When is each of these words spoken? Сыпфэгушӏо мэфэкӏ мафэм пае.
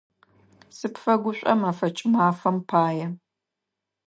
Сыпфэгушӏо 0.77 1.53
мэфэкӏ 1.61 2.03
мафэм 2.13 2.57
пае. 2.69 3.07